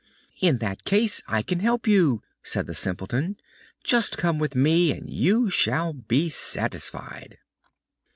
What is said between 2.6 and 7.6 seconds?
the Simpleton. "Just come with me and you shall be satisfied."